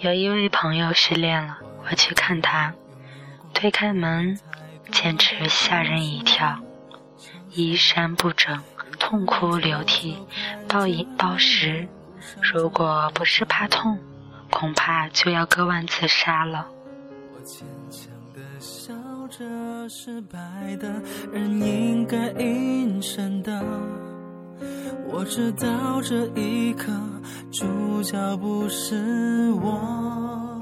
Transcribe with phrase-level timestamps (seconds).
[0.00, 2.74] 有一位朋友失恋了，我去看他，
[3.54, 4.38] 推开门，
[4.92, 6.60] 简直吓人一跳，
[7.50, 8.62] 衣衫不整，
[8.98, 10.18] 痛哭流涕，
[10.68, 11.88] 暴饮暴食。
[12.42, 13.98] 如果不是怕痛，
[14.50, 16.66] 恐怕就要割腕自杀了。
[17.34, 18.92] 我坚强的笑
[19.28, 21.00] 着，失败的
[21.32, 23.64] 人应该隐身的。
[25.08, 26.92] 我知道这一刻
[27.96, 30.60] 主角不是我。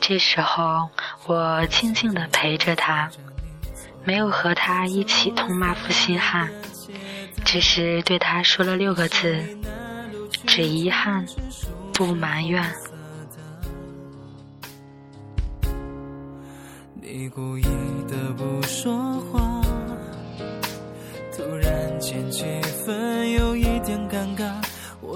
[0.00, 0.88] 这时候，
[1.26, 3.10] 我静静的陪着他，
[4.02, 6.48] 没有和他一起痛骂负心汉，
[7.44, 9.46] 只是对他说了六个字：
[10.46, 11.26] 只遗憾，
[11.92, 12.64] 不埋怨。
[16.94, 17.64] 你故意
[18.08, 19.60] 的不说话。
[21.36, 22.44] 突然间气
[22.86, 23.09] 氛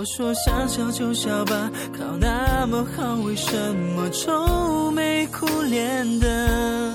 [0.04, 6.92] 说想笑就笑吧，考那么好，为什么愁眉苦脸的？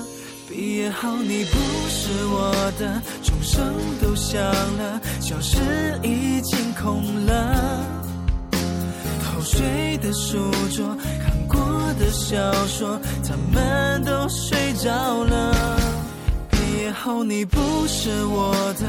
[0.48, 1.58] 毕业后你不
[1.88, 5.58] 是我的，钟声都响了，教室
[6.02, 7.84] 已经空了，
[8.52, 10.38] 偷睡的书
[10.74, 11.58] 桌，看过
[11.98, 15.80] 的小说，他们都睡着了。
[16.50, 18.86] 毕业后你不是我的，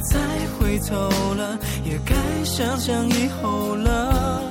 [0.00, 0.18] 再
[0.58, 4.42] 回头了，也该想想以后了。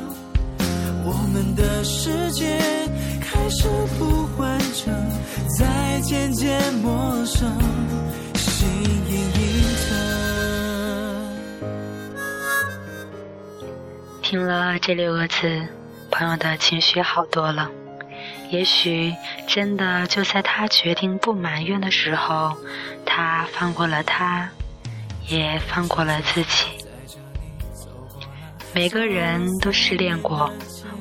[1.04, 2.60] 我们的世界
[3.22, 4.94] 开始不完整，
[5.58, 7.50] 在渐渐陌生，
[8.36, 8.68] 心
[9.08, 9.96] 隐隐疼。
[14.22, 15.66] 听了这六个字，
[16.12, 17.70] 朋友的情绪好多了。
[18.50, 19.14] 也许
[19.46, 22.56] 真的就在他决定不埋怨的时候，
[23.06, 24.50] 他放过了他，
[25.28, 26.66] 也放过了自己。
[28.74, 30.52] 每个人都失恋过，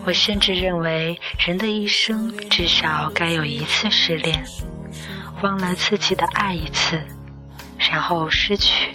[0.05, 4.45] 我甚至认为人的一生至少该有一次失恋，
[5.43, 7.01] 忘了自己的爱一次，
[7.79, 8.93] 然后失去。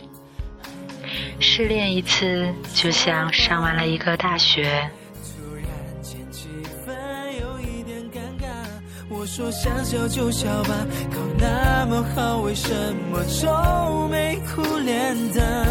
[1.40, 4.90] 失恋一次，就像上完了一个大学。
[9.13, 12.72] 我说想笑就笑吧，考那么好，为什
[13.11, 15.66] 么愁眉苦脸的？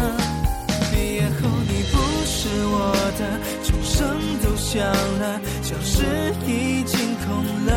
[0.91, 4.85] 毕业后你不是我的，钟声都响
[5.19, 6.05] 了，教室
[6.45, 7.71] 已经空了。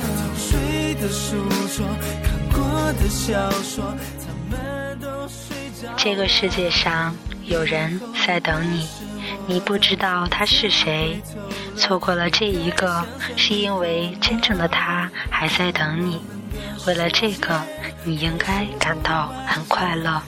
[0.00, 1.36] 偷睡的书
[1.76, 1.84] 桌，
[2.22, 3.84] 看过的小说，
[4.20, 5.92] 他们都睡着。
[5.96, 8.86] 这个世界上有人在等你。
[9.46, 11.20] 你不知道他是谁，
[11.76, 13.04] 错过了这一个，
[13.36, 16.20] 是因为真正的他还在等你。
[16.86, 17.60] 为了这个，
[18.04, 20.22] 你应该感到很快乐。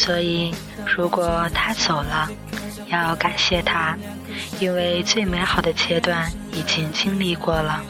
[0.00, 0.50] 所以，
[0.96, 2.26] 如果他走了，
[2.88, 3.94] 要感谢他，
[4.58, 7.82] 因为最美好的阶段已经经历过了。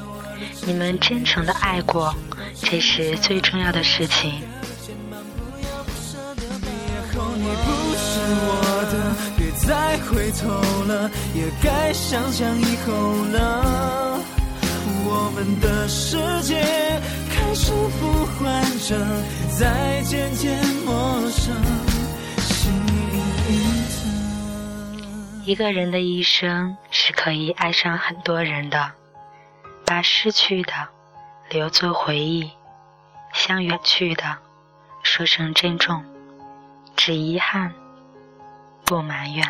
[0.67, 2.13] 你们真诚的爱过，
[2.63, 4.43] 这是最重要的事情。
[9.37, 10.49] 别再回头
[10.89, 12.93] 了，也该想想以后
[13.33, 14.19] 了。
[15.05, 16.61] 我们的世界
[17.31, 18.99] 开始不完整，
[19.57, 21.90] 在渐渐陌生。
[25.51, 28.93] 一个人的一生是可以爱上很多人的，
[29.85, 30.73] 把失去的
[31.49, 32.53] 留作回忆，
[33.33, 34.39] 向远去的
[35.03, 36.05] 说声珍重，
[36.95, 37.75] 只遗憾，
[38.85, 39.45] 不埋怨。